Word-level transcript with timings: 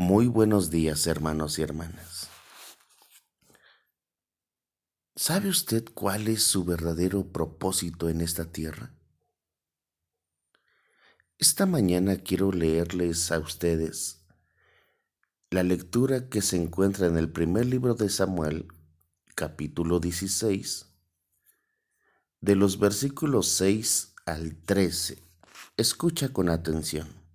Muy 0.00 0.28
buenos 0.28 0.70
días, 0.70 1.08
hermanos 1.08 1.58
y 1.58 1.62
hermanas. 1.62 2.28
¿Sabe 5.16 5.48
usted 5.48 5.86
cuál 5.92 6.28
es 6.28 6.44
su 6.44 6.64
verdadero 6.64 7.32
propósito 7.32 8.08
en 8.08 8.20
esta 8.20 8.44
tierra? 8.44 8.94
Esta 11.36 11.66
mañana 11.66 12.16
quiero 12.16 12.52
leerles 12.52 13.32
a 13.32 13.40
ustedes 13.40 14.24
la 15.50 15.64
lectura 15.64 16.28
que 16.28 16.42
se 16.42 16.62
encuentra 16.62 17.08
en 17.08 17.18
el 17.18 17.32
primer 17.32 17.66
libro 17.66 17.94
de 17.94 18.08
Samuel, 18.08 18.68
capítulo 19.34 19.98
16, 19.98 20.86
de 22.40 22.54
los 22.54 22.78
versículos 22.78 23.48
6 23.48 24.14
al 24.26 24.54
13. 24.64 25.18
Escucha 25.76 26.28
con 26.28 26.50
atención. 26.50 27.27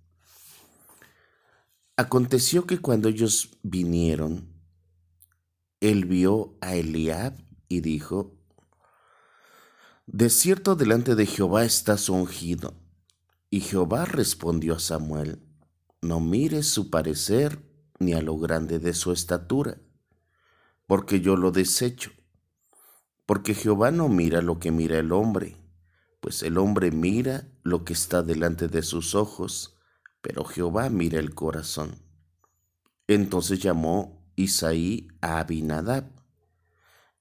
Aconteció 1.96 2.66
que 2.66 2.78
cuando 2.78 3.08
ellos 3.08 3.56
vinieron, 3.62 4.52
él 5.78 6.06
vio 6.06 6.58
a 6.60 6.74
Eliab 6.74 7.34
y 7.68 7.82
dijo, 7.82 8.34
De 10.04 10.28
cierto 10.28 10.74
delante 10.74 11.14
de 11.14 11.24
Jehová 11.26 11.64
estás 11.64 12.08
ungido. 12.08 12.74
Y 13.48 13.60
Jehová 13.60 14.06
respondió 14.06 14.74
a 14.74 14.80
Samuel, 14.80 15.40
No 16.02 16.18
mires 16.18 16.66
su 16.66 16.90
parecer 16.90 17.62
ni 18.00 18.12
a 18.12 18.22
lo 18.22 18.38
grande 18.38 18.80
de 18.80 18.92
su 18.92 19.12
estatura, 19.12 19.80
porque 20.88 21.20
yo 21.20 21.36
lo 21.36 21.52
desecho. 21.52 22.10
Porque 23.24 23.54
Jehová 23.54 23.92
no 23.92 24.08
mira 24.08 24.42
lo 24.42 24.58
que 24.58 24.72
mira 24.72 24.98
el 24.98 25.12
hombre, 25.12 25.56
pues 26.18 26.42
el 26.42 26.58
hombre 26.58 26.90
mira 26.90 27.46
lo 27.62 27.84
que 27.84 27.92
está 27.92 28.24
delante 28.24 28.66
de 28.66 28.82
sus 28.82 29.14
ojos 29.14 29.73
pero 30.24 30.42
Jehová 30.46 30.88
mira 30.88 31.20
el 31.20 31.34
corazón. 31.34 31.96
Entonces 33.06 33.60
llamó 33.60 34.26
Isaí 34.36 35.08
a 35.20 35.38
Abinadab 35.38 36.06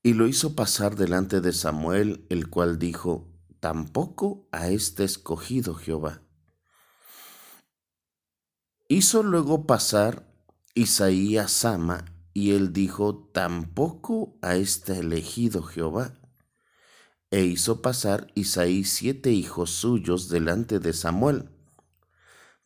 y 0.01 0.13
lo 0.13 0.25
hizo 0.25 0.55
pasar 0.55 0.95
delante 0.95 1.41
de 1.41 1.51
Samuel, 1.51 2.25
el 2.29 2.49
cual 2.49 2.79
dijo, 2.79 3.27
tampoco 3.59 4.47
a 4.53 4.69
este 4.69 5.03
escogido 5.03 5.75
Jehová. 5.75 6.21
Hizo 8.87 9.21
luego 9.21 9.67
pasar 9.67 10.25
Isaí 10.73 11.37
a 11.37 11.49
Sama, 11.49 12.05
y 12.33 12.51
él 12.51 12.71
dijo, 12.71 13.29
tampoco 13.33 14.37
a 14.41 14.55
este 14.55 14.99
elegido 14.99 15.61
Jehová. 15.61 16.13
E 17.31 17.43
hizo 17.43 17.81
pasar 17.81 18.27
Isaí 18.33 18.85
siete 18.85 19.31
hijos 19.31 19.71
suyos 19.71 20.29
delante 20.29 20.79
de 20.79 20.93
Samuel, 20.93 21.52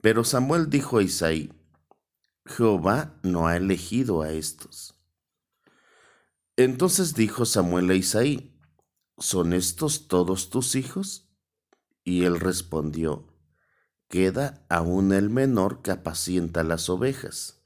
pero 0.08 0.24
Samuel 0.24 0.70
dijo 0.70 1.00
a 1.00 1.04
Isaí, 1.04 1.52
Jehová 2.46 3.20
no 3.24 3.46
ha 3.46 3.58
elegido 3.58 4.22
a 4.22 4.32
estos. 4.32 4.98
Entonces 6.56 7.14
dijo 7.14 7.46
Samuel 7.46 7.90
a 7.90 7.96
Isaí, 7.96 8.58
¿son 9.18 9.52
estos 9.52 10.08
todos 10.08 10.50
tus 10.50 10.76
hijos? 10.76 11.30
Y 12.06 12.24
él 12.24 12.40
respondió, 12.40 13.28
queda 14.08 14.66
aún 14.70 15.12
el 15.12 15.30
menor 15.30 15.82
que 15.82 15.92
apacienta 15.92 16.64
las 16.64 16.90
ovejas. 16.90 17.66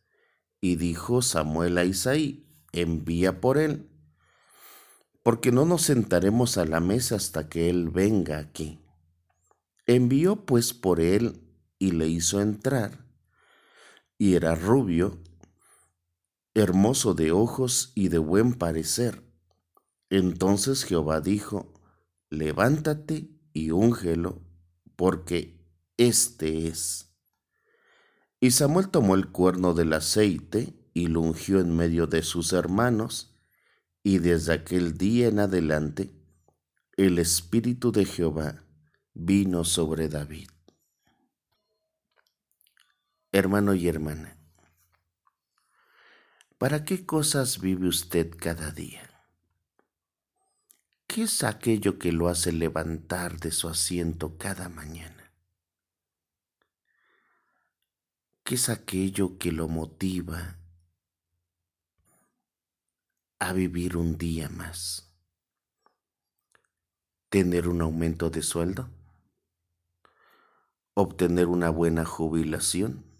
Y 0.59 0.77
dijo 0.77 1.21
Samuel 1.21 1.77
a 1.77 1.85
Isaí, 1.85 2.51
envía 2.71 3.39
por 3.39 3.59
él, 3.59 3.87
porque 5.21 5.51
no 5.51 5.65
nos 5.65 5.83
sentaremos 5.83 6.57
a 6.57 6.65
la 6.65 6.79
mesa 6.79 7.17
hasta 7.17 7.49
que 7.49 7.69
él 7.69 7.91
venga 7.91 8.39
aquí. 8.39 8.83
Envió 9.85 10.43
pues 10.47 10.73
por 10.73 11.01
él 11.01 11.50
y 11.81 11.89
le 11.93 12.07
hizo 12.07 12.41
entrar, 12.41 13.07
y 14.19 14.35
era 14.35 14.53
rubio, 14.53 15.17
hermoso 16.53 17.15
de 17.15 17.31
ojos 17.31 17.91
y 17.95 18.09
de 18.09 18.19
buen 18.19 18.53
parecer. 18.53 19.23
Entonces 20.11 20.83
Jehová 20.83 21.21
dijo, 21.21 21.73
levántate 22.29 23.31
y 23.51 23.71
úngelo, 23.71 24.43
porque 24.95 25.59
éste 25.97 26.67
es. 26.67 27.15
Y 28.39 28.51
Samuel 28.51 28.89
tomó 28.89 29.15
el 29.15 29.31
cuerno 29.31 29.73
del 29.73 29.93
aceite 29.93 30.75
y 30.93 31.07
lo 31.07 31.21
ungió 31.21 31.59
en 31.59 31.75
medio 31.75 32.05
de 32.05 32.21
sus 32.21 32.53
hermanos, 32.53 33.35
y 34.03 34.19
desde 34.19 34.53
aquel 34.53 34.99
día 34.99 35.29
en 35.29 35.39
adelante 35.39 36.11
el 36.95 37.17
Espíritu 37.17 37.91
de 37.91 38.05
Jehová 38.05 38.67
vino 39.15 39.63
sobre 39.63 40.09
David. 40.09 40.47
Hermano 43.33 43.73
y 43.73 43.87
hermana, 43.87 44.37
¿para 46.57 46.83
qué 46.83 47.05
cosas 47.05 47.61
vive 47.61 47.87
usted 47.87 48.35
cada 48.37 48.71
día? 48.71 49.09
¿Qué 51.07 51.23
es 51.23 51.41
aquello 51.45 51.97
que 51.97 52.11
lo 52.11 52.27
hace 52.27 52.51
levantar 52.51 53.39
de 53.39 53.51
su 53.51 53.69
asiento 53.69 54.37
cada 54.37 54.67
mañana? 54.67 55.31
¿Qué 58.43 58.55
es 58.55 58.67
aquello 58.67 59.37
que 59.37 59.53
lo 59.53 59.69
motiva 59.69 60.57
a 63.39 63.53
vivir 63.53 63.95
un 63.95 64.17
día 64.17 64.49
más? 64.49 65.09
¿Tener 67.29 67.69
un 67.69 67.81
aumento 67.81 68.29
de 68.29 68.41
sueldo? 68.41 68.89
¿Obtener 70.95 71.47
una 71.47 71.69
buena 71.69 72.03
jubilación? 72.03 73.10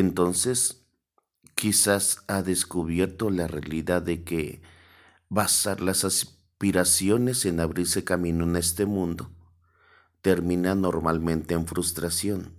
Entonces 0.00 0.86
quizás 1.54 2.24
ha 2.26 2.42
descubierto 2.42 3.30
la 3.30 3.46
realidad 3.46 4.02
de 4.02 4.24
que 4.24 4.62
basar 5.28 5.80
las 5.80 6.04
aspiraciones 6.04 7.44
en 7.46 7.60
abrirse 7.60 8.02
camino 8.02 8.44
en 8.44 8.56
este 8.56 8.86
mundo 8.86 9.30
termina 10.22 10.74
normalmente 10.74 11.54
en 11.54 11.66
frustración. 11.66 12.54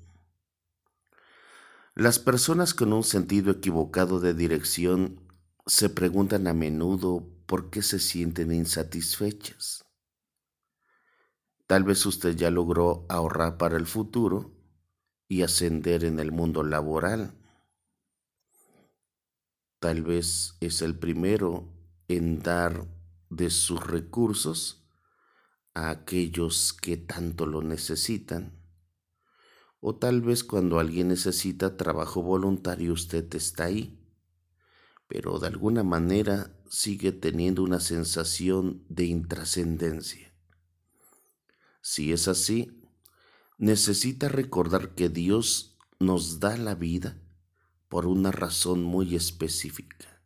Las 1.93 2.19
personas 2.19 2.73
con 2.73 2.93
un 2.93 3.03
sentido 3.03 3.51
equivocado 3.51 4.19
de 4.19 4.33
dirección 4.33 5.19
se 5.65 5.89
preguntan 5.89 6.47
a 6.47 6.53
menudo 6.53 7.27
por 7.45 7.69
qué 7.69 7.81
se 7.81 7.99
sienten 7.99 8.51
insatisfechas. 8.51 9.85
Tal 11.67 11.83
vez 11.83 12.05
usted 12.05 12.35
ya 12.35 12.49
logró 12.49 13.05
ahorrar 13.09 13.57
para 13.57 13.77
el 13.77 13.85
futuro 13.85 14.60
y 15.31 15.43
ascender 15.43 16.03
en 16.03 16.19
el 16.19 16.33
mundo 16.33 16.61
laboral. 16.61 17.33
Tal 19.79 20.03
vez 20.03 20.57
es 20.59 20.81
el 20.81 20.99
primero 20.99 21.71
en 22.09 22.39
dar 22.39 22.85
de 23.29 23.49
sus 23.49 23.81
recursos 23.81 24.85
a 25.73 25.89
aquellos 25.89 26.73
que 26.73 26.97
tanto 26.97 27.45
lo 27.45 27.61
necesitan. 27.61 28.61
O 29.79 29.95
tal 29.95 30.19
vez 30.19 30.43
cuando 30.43 30.79
alguien 30.79 31.07
necesita 31.07 31.77
trabajo 31.77 32.21
voluntario 32.21 32.91
usted 32.91 33.33
está 33.33 33.63
ahí, 33.63 34.05
pero 35.07 35.39
de 35.39 35.47
alguna 35.47 35.83
manera 35.85 36.61
sigue 36.69 37.13
teniendo 37.13 37.63
una 37.63 37.79
sensación 37.79 38.83
de 38.89 39.05
intrascendencia. 39.05 40.35
Si 41.81 42.11
es 42.11 42.27
así, 42.27 42.80
necesita 43.61 44.27
recordar 44.27 44.95
que 44.95 45.07
Dios 45.07 45.77
nos 45.99 46.39
da 46.39 46.57
la 46.57 46.73
vida 46.73 47.21
por 47.89 48.07
una 48.07 48.31
razón 48.31 48.81
muy 48.81 49.15
específica, 49.15 50.23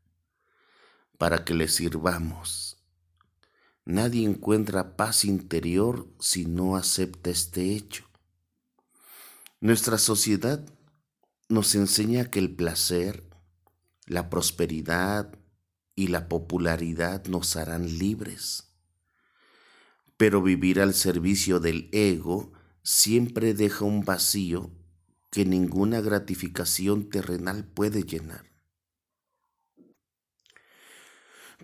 para 1.17 1.43
que 1.43 1.53
le 1.53 1.67
sirvamos. 1.67 2.77
Nadie 3.83 4.25
encuentra 4.25 4.95
paz 4.95 5.25
interior 5.25 6.07
si 6.17 6.45
no 6.45 6.77
acepta 6.77 7.29
este 7.29 7.75
hecho. 7.75 8.05
Nuestra 9.59 9.97
sociedad 9.97 10.65
nos 11.49 11.75
enseña 11.75 12.31
que 12.31 12.39
el 12.39 12.55
placer, 12.55 13.29
la 14.05 14.29
prosperidad 14.29 15.37
y 15.93 16.07
la 16.07 16.29
popularidad 16.29 17.25
nos 17.25 17.57
harán 17.57 17.97
libres. 17.97 18.71
Pero 20.15 20.41
vivir 20.41 20.79
al 20.79 20.93
servicio 20.93 21.59
del 21.59 21.89
ego 21.91 22.53
siempre 22.85 23.55
deja 23.55 23.83
un 23.83 24.05
vacío 24.05 24.69
que 25.31 25.43
ninguna 25.43 26.01
gratificación 26.01 27.09
terrenal 27.09 27.65
puede 27.65 28.03
llenar. 28.03 28.45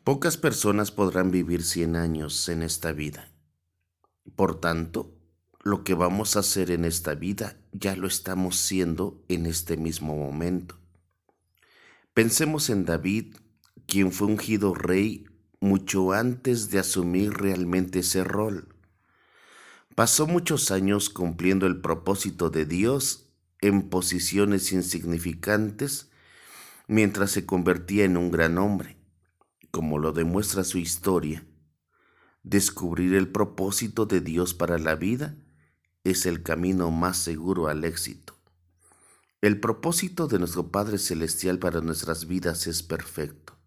Pocas 0.03 0.35
personas 0.35 0.89
podrán 0.89 1.29
vivir 1.29 1.63
100 1.63 1.95
años 1.95 2.49
en 2.49 2.63
esta 2.63 2.91
vida. 2.91 3.31
Por 4.35 4.59
tanto, 4.59 5.15
lo 5.63 5.83
que 5.83 5.93
vamos 5.93 6.35
a 6.35 6.39
hacer 6.39 6.71
en 6.71 6.85
esta 6.85 7.13
vida 7.13 7.61
ya 7.71 7.95
lo 7.95 8.07
estamos 8.07 8.57
siendo 8.57 9.23
en 9.27 9.45
este 9.45 9.77
mismo 9.77 10.17
momento. 10.17 10.79
Pensemos 12.15 12.71
en 12.71 12.83
David, 12.83 13.35
quien 13.85 14.11
fue 14.11 14.27
ungido 14.27 14.73
rey 14.73 15.25
mucho 15.59 16.13
antes 16.13 16.71
de 16.71 16.79
asumir 16.79 17.33
realmente 17.33 17.99
ese 17.99 18.23
rol. 18.23 18.70
Pasó 19.95 20.25
muchos 20.25 20.71
años 20.71 21.09
cumpliendo 21.09 21.67
el 21.67 21.81
propósito 21.81 22.49
de 22.49 22.65
Dios 22.65 23.29
en 23.59 23.89
posiciones 23.89 24.71
insignificantes 24.71 26.09
mientras 26.87 27.31
se 27.31 27.45
convertía 27.45 28.05
en 28.05 28.17
un 28.17 28.31
gran 28.31 28.57
hombre, 28.57 28.97
como 29.69 29.99
lo 29.99 30.13
demuestra 30.13 30.63
su 30.63 30.77
historia. 30.77 31.45
Descubrir 32.43 33.15
el 33.15 33.27
propósito 33.27 34.05
de 34.05 34.21
Dios 34.21 34.53
para 34.53 34.77
la 34.79 34.95
vida 34.95 35.35
es 36.03 36.25
el 36.25 36.41
camino 36.41 36.89
más 36.89 37.17
seguro 37.17 37.67
al 37.67 37.83
éxito. 37.83 38.37
El 39.41 39.59
propósito 39.59 40.27
de 40.27 40.39
nuestro 40.39 40.71
Padre 40.71 40.97
Celestial 40.97 41.59
para 41.59 41.81
nuestras 41.81 42.27
vidas 42.27 42.65
es 42.67 42.81
perfecto. 42.81 43.60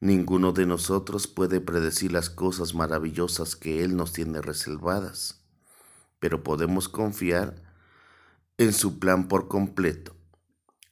Ninguno 0.00 0.52
de 0.52 0.66
nosotros 0.66 1.26
puede 1.26 1.60
predecir 1.60 2.12
las 2.12 2.28
cosas 2.28 2.74
maravillosas 2.74 3.56
que 3.56 3.82
Él 3.82 3.96
nos 3.96 4.12
tiene 4.12 4.42
reservadas, 4.42 5.42
pero 6.18 6.42
podemos 6.42 6.88
confiar 6.88 7.62
en 8.58 8.74
su 8.74 8.98
plan 8.98 9.28
por 9.28 9.48
completo. 9.48 10.14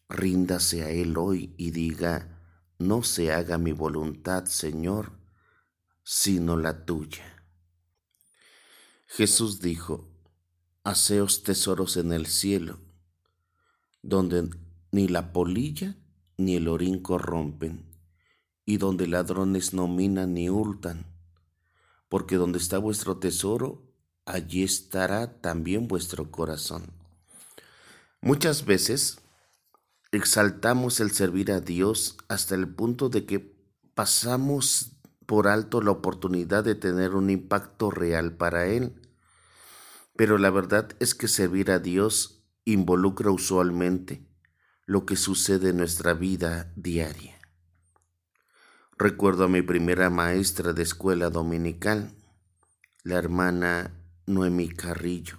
Ríndase 0.09 0.85
a 0.85 0.91
Él 0.91 1.17
hoy 1.19 1.55
y 1.59 1.71
diga, 1.71 2.41
no 2.79 3.03
se 3.03 3.33
haga 3.33 3.59
mi 3.59 3.73
voluntad, 3.73 4.47
Señor, 4.47 5.13
sino 6.03 6.57
la 6.57 6.85
tuya. 6.85 7.25
Jesús 9.07 9.61
dijo, 9.61 10.09
Haceos 10.83 11.43
tesoros 11.43 11.97
en 11.97 12.13
el 12.13 12.27
cielo, 12.27 12.79
donde 14.03 14.51
ni 14.93 15.09
la 15.09 15.33
polilla 15.33 15.97
ni 16.37 16.57
el 16.57 16.69
orín 16.69 17.01
corrompen, 17.01 17.94
y 18.65 18.79
donde 18.79 19.07
ladrones 19.07 19.75
no 19.75 19.89
minan 19.89 20.35
ni 20.35 20.49
hurtan, 20.49 21.07
porque 22.09 22.37
donde 22.37 22.59
está 22.59 22.79
vuestro 22.79 23.19
tesoro, 23.19 23.83
allí 24.25 24.63
estará 24.63 25.41
también 25.41 25.89
vuestro 25.89 26.31
corazón. 26.31 26.85
Muchas 28.21 28.65
veces 28.65 29.19
exaltamos 30.13 31.01
el 31.01 31.11
servir 31.11 31.53
a 31.53 31.61
Dios 31.61 32.17
hasta 32.29 32.55
el 32.55 32.69
punto 32.69 33.09
de 33.09 33.27
que 33.27 33.55
pasamos 33.95 34.93
por 35.27 35.49
alto 35.49 35.81
la 35.81 35.91
oportunidad 35.91 36.65
de 36.65 36.75
tener 36.75 37.15
un 37.15 37.31
impacto 37.31 37.91
real 37.91 38.37
para 38.37 38.67
Él. 38.67 38.95
Pero 40.17 40.39
la 40.39 40.51
verdad 40.51 40.91
es 41.01 41.15
que 41.15 41.29
servir 41.29 41.71
a 41.71 41.79
Dios 41.79 42.45
involucra 42.65 43.31
usualmente 43.31 44.27
lo 44.87 45.07
que 45.07 45.17
sucede 45.17 45.71
en 45.71 45.79
nuestra 45.79 46.15
vida 46.15 46.73
diaria. 46.77 47.35
Recuerdo 48.97 49.45
a 49.45 49.49
mi 49.49 49.61
primera 49.61 50.09
maestra 50.09 50.73
de 50.73 50.85
escuela 50.85 51.29
dominical, 51.29 52.15
la 53.03 53.17
hermana 53.17 53.93
Noemí 54.25 54.69
Carrillo. 54.69 55.39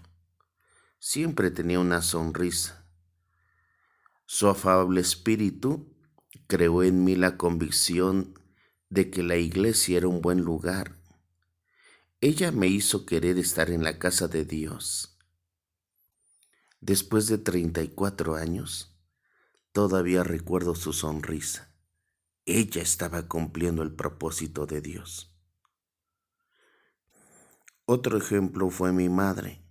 Siempre 0.99 1.51
tenía 1.51 1.79
una 1.79 2.01
sonrisa. 2.01 2.85
Su 4.25 4.49
afable 4.49 4.99
espíritu 4.99 5.95
creó 6.47 6.83
en 6.83 7.05
mí 7.05 7.15
la 7.15 7.37
convicción 7.37 8.37
de 8.89 9.09
que 9.09 9.23
la 9.23 9.37
iglesia 9.37 9.99
era 9.99 10.09
un 10.09 10.21
buen 10.21 10.41
lugar. 10.41 10.97
Ella 12.19 12.51
me 12.51 12.67
hizo 12.67 13.05
querer 13.05 13.37
estar 13.37 13.69
en 13.69 13.85
la 13.85 13.99
casa 13.99 14.27
de 14.27 14.43
Dios. 14.43 15.17
Después 16.81 17.27
de 17.27 17.37
34 17.37 18.35
años, 18.35 18.99
todavía 19.71 20.25
recuerdo 20.25 20.75
su 20.75 20.91
sonrisa. 20.91 21.74
Ella 22.47 22.83
estaba 22.83 23.27
cumpliendo 23.27 23.81
el 23.81 23.91
propósito 23.91 24.67
de 24.67 24.79
Dios. 24.79 25.35
Otro 27.85 28.19
ejemplo 28.19 28.69
fue 28.69 28.93
mi 28.93 29.09
madre. 29.09 29.63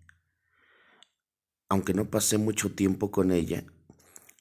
Aunque 1.68 1.94
no 1.94 2.10
pasé 2.10 2.36
mucho 2.36 2.74
tiempo 2.74 3.12
con 3.12 3.30
ella, 3.30 3.64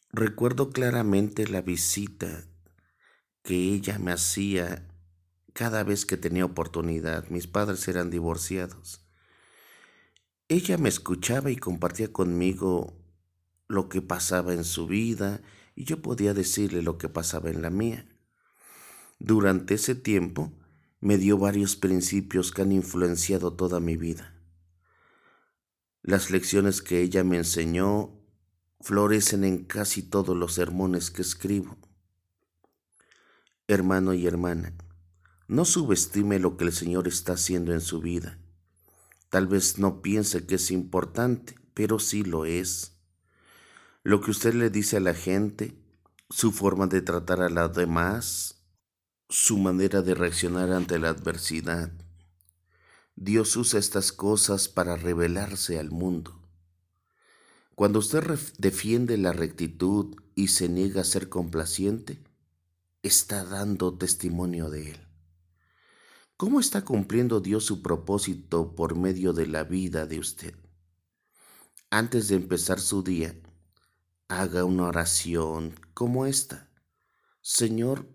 recuerdo 0.09 0.71
claramente 0.71 1.47
la 1.47 1.61
visita 1.61 2.45
que 3.43 3.55
ella 3.55 3.99
me 3.99 4.11
hacía 4.11 4.87
cada 5.53 5.83
vez 5.83 6.07
que 6.07 6.17
tenía 6.17 6.45
oportunidad. 6.45 7.27
Mis 7.29 7.45
padres 7.45 7.87
eran 7.87 8.09
divorciados. 8.09 9.05
Ella 10.47 10.79
me 10.79 10.89
escuchaba 10.89 11.51
y 11.51 11.57
compartía 11.57 12.11
conmigo 12.11 12.99
lo 13.67 13.89
que 13.89 14.01
pasaba 14.01 14.53
en 14.53 14.63
su 14.63 14.87
vida 14.87 15.41
y 15.75 15.83
yo 15.85 16.01
podía 16.01 16.33
decirle 16.33 16.81
lo 16.81 16.97
que 16.97 17.09
pasaba 17.09 17.51
en 17.51 17.61
la 17.61 17.69
mía. 17.69 18.07
Durante 19.23 19.75
ese 19.75 19.95
tiempo, 19.95 20.51
me 20.99 21.17
dio 21.17 21.37
varios 21.37 21.77
principios 21.77 22.51
que 22.51 22.61
han 22.61 22.73
influenciado 22.73 23.53
toda 23.53 23.79
mi 23.79 23.95
vida. 23.95 24.35
Las 26.01 26.29
lecciones 26.29 26.81
que 26.81 26.99
ella 26.99 27.23
me 27.23 27.37
enseñó 27.37 28.19
florecen 28.81 29.45
en 29.45 29.63
casi 29.63 30.03
todos 30.03 30.35
los 30.35 30.55
sermones 30.55 31.09
que 31.09 31.21
escribo. 31.21 31.77
Hermano 33.69 34.13
y 34.13 34.27
hermana, 34.27 34.73
no 35.47 35.63
subestime 35.63 36.37
lo 36.37 36.57
que 36.57 36.65
el 36.65 36.73
Señor 36.73 37.07
está 37.07 37.33
haciendo 37.33 37.71
en 37.71 37.79
su 37.79 38.01
vida. 38.01 38.39
Tal 39.29 39.47
vez 39.47 39.79
no 39.79 40.01
piense 40.01 40.45
que 40.45 40.55
es 40.55 40.69
importante, 40.69 41.55
pero 41.73 41.97
sí 41.97 42.25
lo 42.25 42.43
es. 42.43 42.97
Lo 44.03 44.19
que 44.19 44.31
usted 44.31 44.53
le 44.53 44.69
dice 44.69 44.97
a 44.97 44.99
la 44.99 45.13
gente, 45.13 45.81
su 46.29 46.51
forma 46.51 46.87
de 46.87 47.01
tratar 47.01 47.41
a 47.41 47.47
los 47.47 47.73
demás, 47.73 48.52
su 49.35 49.57
manera 49.57 50.03
de 50.03 50.13
reaccionar 50.13 50.71
ante 50.71 50.99
la 50.99 51.09
adversidad. 51.09 51.91
Dios 53.15 53.55
usa 53.55 53.79
estas 53.79 54.11
cosas 54.11 54.69
para 54.69 54.95
revelarse 54.95 55.79
al 55.79 55.89
mundo. 55.89 56.39
Cuando 57.73 57.97
usted 57.97 58.23
defiende 58.59 59.17
la 59.17 59.33
rectitud 59.33 60.15
y 60.35 60.49
se 60.49 60.69
niega 60.69 61.01
a 61.01 61.03
ser 61.03 61.29
complaciente, 61.29 62.23
está 63.01 63.43
dando 63.43 63.97
testimonio 63.97 64.69
de 64.69 64.91
Él. 64.91 65.07
¿Cómo 66.37 66.59
está 66.59 66.85
cumpliendo 66.85 67.39
Dios 67.39 67.65
su 67.65 67.81
propósito 67.81 68.75
por 68.75 68.95
medio 68.95 69.33
de 69.33 69.47
la 69.47 69.63
vida 69.63 70.05
de 70.05 70.19
usted? 70.19 70.53
Antes 71.89 72.27
de 72.27 72.35
empezar 72.35 72.79
su 72.79 73.01
día, 73.01 73.35
haga 74.27 74.63
una 74.63 74.83
oración 74.83 75.73
como 75.95 76.27
esta. 76.27 76.69
Señor, 77.41 78.12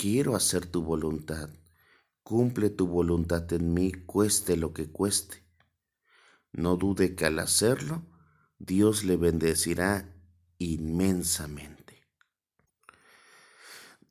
quiero 0.00 0.34
hacer 0.34 0.64
tu 0.64 0.82
voluntad. 0.82 1.50
Cumple 2.22 2.70
tu 2.70 2.86
voluntad 2.86 3.52
en 3.52 3.74
mí, 3.74 3.92
cueste 3.92 4.56
lo 4.56 4.72
que 4.72 4.90
cueste. 4.90 5.44
No 6.52 6.76
dude 6.76 7.14
que 7.14 7.26
al 7.26 7.38
hacerlo, 7.38 8.06
Dios 8.58 9.04
le 9.04 9.18
bendecirá 9.18 10.16
inmensamente. 10.56 12.08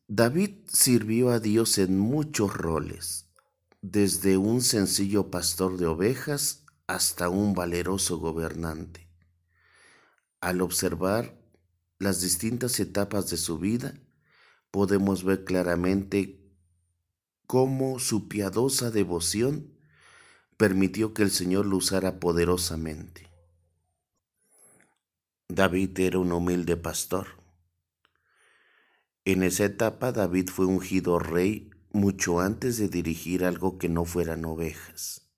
David 0.07 0.57
sirvió 0.67 1.31
a 1.31 1.39
Dios 1.39 1.79
en 1.79 1.97
muchos 1.97 2.53
roles, 2.53 3.25
desde 3.81 4.37
un 4.37 4.61
sencillo 4.61 5.31
pastor 5.31 5.77
de 5.77 5.87
ovejas 5.87 6.65
hasta 6.85 7.29
un 7.29 7.55
valeroso 7.55 8.19
gobernante. 8.19 9.09
Al 10.39 10.61
observar 10.61 11.41
las 11.97 12.21
distintas 12.21 12.79
etapas 12.79 13.31
de 13.31 13.37
su 13.37 13.57
vida, 13.57 13.99
podemos 14.71 15.23
ver 15.23 15.43
claramente 15.43 16.39
cómo 17.47 17.99
su 17.99 18.27
piadosa 18.27 18.91
devoción 18.91 19.73
permitió 20.57 21.13
que 21.13 21.23
el 21.23 21.31
Señor 21.31 21.65
lo 21.65 21.77
usara 21.77 22.19
poderosamente. 22.19 23.27
David 25.47 25.97
era 25.99 26.19
un 26.19 26.31
humilde 26.31 26.77
pastor. 26.77 27.27
En 29.25 29.41
esa 29.43 29.65
etapa 29.65 30.11
David 30.11 30.49
fue 30.49 30.65
ungido 30.65 31.17
rey 31.17 31.71
mucho 31.91 32.39
antes 32.39 32.77
de 32.77 32.87
dirigir 32.87 33.43
algo 33.43 33.77
que 33.77 33.89
no 33.89 34.05
fueran 34.05 34.45
ovejas. 34.45 35.29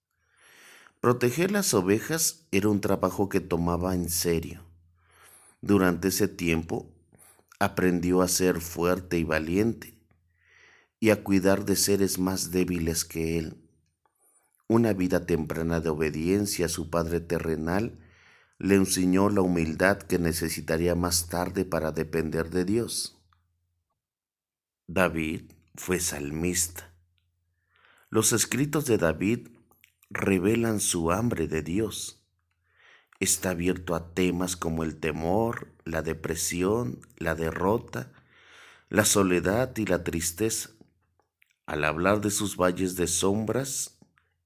Proteger 0.99 1.51
las 1.51 1.73
ovejas 1.73 2.45
era 2.51 2.69
un 2.69 2.81
trabajo 2.81 3.29
que 3.29 3.39
tomaba 3.39 3.95
en 3.95 4.09
serio. 4.09 4.65
Durante 5.61 6.09
ese 6.09 6.27
tiempo 6.27 6.93
aprendió 7.61 8.23
a 8.23 8.27
ser 8.27 8.59
fuerte 8.59 9.19
y 9.19 9.23
valiente 9.23 9.95
y 10.99 11.11
a 11.11 11.23
cuidar 11.23 11.63
de 11.63 11.75
seres 11.75 12.17
más 12.17 12.49
débiles 12.49 13.05
que 13.05 13.37
él. 13.37 13.69
Una 14.67 14.93
vida 14.93 15.27
temprana 15.27 15.79
de 15.79 15.89
obediencia 15.89 16.65
a 16.65 16.69
su 16.69 16.89
padre 16.89 17.19
terrenal 17.19 17.99
le 18.57 18.75
enseñó 18.75 19.29
la 19.29 19.41
humildad 19.41 19.99
que 19.99 20.17
necesitaría 20.17 20.95
más 20.95 21.29
tarde 21.29 21.63
para 21.63 21.91
depender 21.91 22.49
de 22.49 22.65
Dios. 22.65 23.21
David 24.87 25.51
fue 25.75 25.99
salmista. 25.99 26.95
Los 28.09 28.33
escritos 28.33 28.87
de 28.87 28.97
David 28.97 29.49
revelan 30.09 30.79
su 30.79 31.11
hambre 31.11 31.47
de 31.47 31.61
Dios 31.61 32.20
está 33.21 33.51
abierto 33.51 33.93
a 33.93 34.13
temas 34.13 34.57
como 34.57 34.83
el 34.83 34.95
temor, 34.99 35.71
la 35.85 36.01
depresión, 36.01 36.99
la 37.17 37.35
derrota, 37.35 38.11
la 38.89 39.05
soledad 39.05 39.77
y 39.77 39.85
la 39.85 40.03
tristeza. 40.03 40.71
Al 41.67 41.83
hablar 41.83 42.21
de 42.21 42.31
sus 42.31 42.57
valles 42.57 42.95
de 42.95 43.05
sombras 43.05 43.99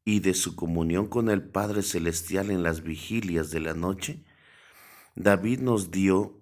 y 0.04 0.20
de 0.20 0.34
su 0.34 0.58
comunión 0.58 1.08
con 1.08 1.30
el 1.30 1.42
Padre 1.42 1.84
Celestial 1.84 2.52
en 2.52 2.64
las 2.64 2.84
vigilias 2.84 3.50
de 3.50 3.62
la 3.62 3.74
noche, 3.74 4.26
David 5.16 5.62
nos 5.62 5.90
dio 5.90 6.38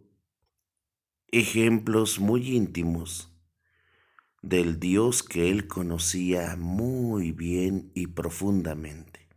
ejemplos 1.32 2.20
muy 2.20 2.56
íntimos 2.56 3.30
del 4.42 4.80
Dios 4.80 5.22
que 5.22 5.52
él 5.52 5.68
conocía 5.68 6.56
muy 6.58 7.32
bien 7.32 7.92
y 7.94 8.08
profundamente. 8.08 9.30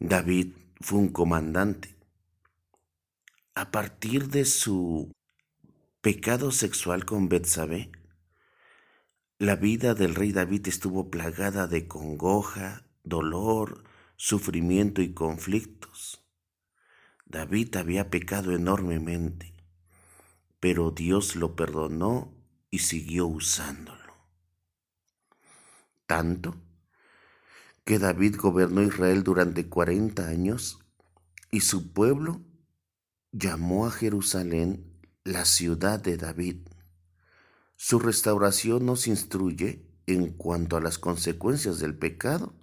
David 0.00 0.52
fue 0.80 0.98
un 0.98 1.08
comandante. 1.08 1.96
A 3.54 3.70
partir 3.70 4.28
de 4.28 4.44
su 4.44 5.12
pecado 6.00 6.52
sexual 6.52 7.04
con 7.04 7.28
Betsabé, 7.28 7.90
la 9.38 9.56
vida 9.56 9.94
del 9.94 10.14
rey 10.14 10.32
David 10.32 10.68
estuvo 10.68 11.10
plagada 11.10 11.66
de 11.66 11.88
congoja, 11.88 12.86
dolor, 13.04 13.84
sufrimiento 14.16 15.02
y 15.02 15.12
conflictos. 15.12 16.22
David 17.24 17.76
había 17.76 18.10
pecado 18.10 18.54
enormemente, 18.54 19.54
pero 20.60 20.90
Dios 20.90 21.36
lo 21.36 21.56
perdonó 21.56 22.32
y 22.70 22.80
siguió 22.80 23.26
usándolo. 23.26 24.14
Tanto 26.06 26.54
que 27.86 28.00
David 28.00 28.36
gobernó 28.36 28.82
Israel 28.82 29.22
durante 29.22 29.68
40 29.68 30.26
años 30.26 30.80
y 31.52 31.60
su 31.60 31.92
pueblo 31.92 32.42
llamó 33.30 33.86
a 33.86 33.92
Jerusalén 33.92 34.92
la 35.22 35.44
ciudad 35.44 36.00
de 36.00 36.16
David. 36.16 36.66
Su 37.76 38.00
restauración 38.00 38.86
nos 38.86 39.06
instruye 39.06 39.86
en 40.06 40.32
cuanto 40.32 40.76
a 40.76 40.80
las 40.80 40.98
consecuencias 40.98 41.78
del 41.78 41.96
pecado 41.96 42.54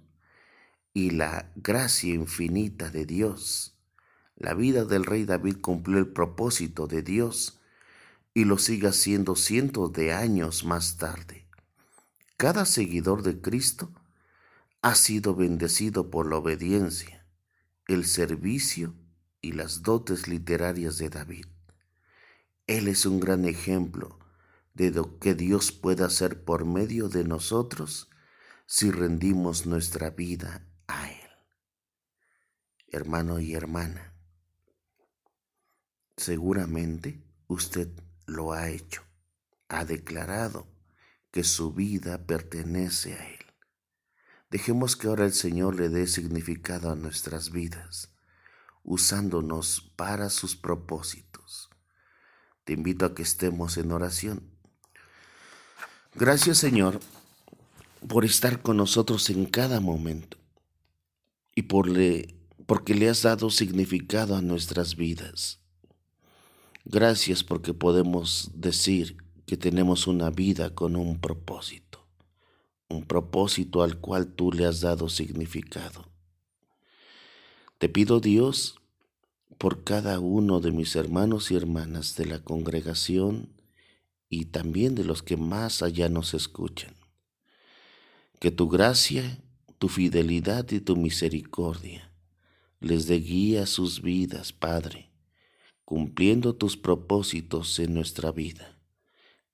y 0.92 1.10
la 1.10 1.50
gracia 1.56 2.12
infinita 2.12 2.90
de 2.90 3.06
Dios. 3.06 3.78
La 4.36 4.52
vida 4.52 4.84
del 4.84 5.06
rey 5.06 5.24
David 5.24 5.56
cumplió 5.62 5.96
el 5.96 6.08
propósito 6.08 6.86
de 6.86 7.02
Dios 7.02 7.62
y 8.34 8.44
lo 8.44 8.58
sigue 8.58 8.88
haciendo 8.88 9.36
cientos 9.36 9.90
de 9.94 10.12
años 10.12 10.66
más 10.66 10.98
tarde. 10.98 11.48
Cada 12.36 12.66
seguidor 12.66 13.22
de 13.22 13.40
Cristo 13.40 13.90
ha 14.84 14.94
sido 14.94 15.34
bendecido 15.34 16.10
por 16.10 16.28
la 16.28 16.36
obediencia, 16.36 17.26
el 17.88 18.04
servicio 18.04 18.94
y 19.40 19.52
las 19.52 19.80
dotes 19.80 20.28
literarias 20.28 20.98
de 20.98 21.08
David. 21.08 21.46
Él 22.66 22.88
es 22.88 23.06
un 23.06 23.18
gran 23.18 23.46
ejemplo 23.46 24.18
de 24.74 24.90
lo 24.90 25.18
que 25.18 25.34
Dios 25.34 25.72
puede 25.72 26.04
hacer 26.04 26.44
por 26.44 26.66
medio 26.66 27.08
de 27.08 27.24
nosotros 27.24 28.10
si 28.66 28.90
rendimos 28.90 29.64
nuestra 29.64 30.10
vida 30.10 30.68
a 30.86 31.10
Él. 31.10 31.30
Hermano 32.88 33.40
y 33.40 33.54
hermana, 33.54 34.12
seguramente 36.18 37.24
usted 37.46 37.88
lo 38.26 38.52
ha 38.52 38.68
hecho, 38.68 39.02
ha 39.68 39.86
declarado 39.86 40.68
que 41.30 41.42
su 41.42 41.72
vida 41.72 42.26
pertenece 42.26 43.14
a 43.14 43.30
Él. 43.30 43.43
Dejemos 44.54 44.94
que 44.94 45.08
ahora 45.08 45.24
el 45.24 45.32
Señor 45.32 45.74
le 45.74 45.88
dé 45.88 46.06
significado 46.06 46.88
a 46.88 46.94
nuestras 46.94 47.50
vidas, 47.50 48.12
usándonos 48.84 49.90
para 49.96 50.30
sus 50.30 50.54
propósitos. 50.54 51.70
Te 52.62 52.74
invito 52.74 53.04
a 53.04 53.16
que 53.16 53.24
estemos 53.24 53.76
en 53.78 53.90
oración. 53.90 54.44
Gracias 56.14 56.58
Señor 56.58 57.00
por 58.06 58.24
estar 58.24 58.62
con 58.62 58.76
nosotros 58.76 59.28
en 59.28 59.46
cada 59.46 59.80
momento 59.80 60.36
y 61.56 61.62
por 61.62 61.88
le, 61.88 62.36
porque 62.64 62.94
le 62.94 63.08
has 63.08 63.22
dado 63.22 63.50
significado 63.50 64.36
a 64.36 64.40
nuestras 64.40 64.94
vidas. 64.94 65.58
Gracias 66.84 67.42
porque 67.42 67.74
podemos 67.74 68.52
decir 68.54 69.16
que 69.46 69.56
tenemos 69.56 70.06
una 70.06 70.30
vida 70.30 70.76
con 70.76 70.94
un 70.94 71.20
propósito, 71.20 71.83
un 72.88 73.04
propósito 73.04 73.82
al 73.82 73.98
cual 73.98 74.34
tú 74.34 74.52
le 74.52 74.66
has 74.66 74.80
dado 74.80 75.08
significado. 75.08 76.08
Te 77.78 77.88
pido 77.88 78.20
Dios 78.20 78.80
por 79.58 79.84
cada 79.84 80.20
uno 80.20 80.60
de 80.60 80.72
mis 80.72 80.96
hermanos 80.96 81.50
y 81.50 81.56
hermanas 81.56 82.16
de 82.16 82.26
la 82.26 82.38
congregación 82.40 83.52
y 84.28 84.46
también 84.46 84.94
de 84.94 85.04
los 85.04 85.22
que 85.22 85.36
más 85.36 85.82
allá 85.82 86.08
nos 86.08 86.34
escuchan. 86.34 86.94
Que 88.40 88.50
tu 88.50 88.68
gracia, 88.68 89.38
tu 89.78 89.88
fidelidad 89.88 90.70
y 90.70 90.80
tu 90.80 90.96
misericordia 90.96 92.10
les 92.80 93.06
dé 93.06 93.16
guía 93.16 93.62
a 93.62 93.66
sus 93.66 94.02
vidas, 94.02 94.52
Padre 94.52 95.14
cumpliendo 95.84 96.54
tus 96.54 96.76
propósitos 96.76 97.78
en 97.78 97.94
nuestra 97.94 98.32
vida. 98.32 98.78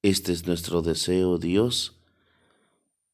Este 0.02 0.32
es 0.32 0.46
nuestro 0.46 0.80
deseo, 0.82 1.38
Dios, 1.38 1.99